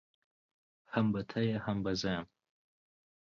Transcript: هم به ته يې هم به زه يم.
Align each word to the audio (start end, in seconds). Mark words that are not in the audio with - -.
هم 0.93 1.05
به 1.13 1.21
ته 1.29 1.39
يې 1.47 1.55
هم 1.65 1.77
به 1.83 1.91
زه 2.01 2.09
يم. 2.15 2.25